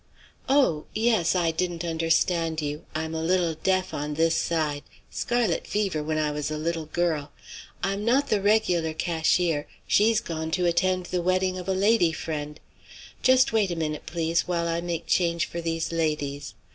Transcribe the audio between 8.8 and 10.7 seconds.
cashier, she's gone to